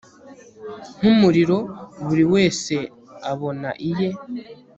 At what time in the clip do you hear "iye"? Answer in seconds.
3.89-4.09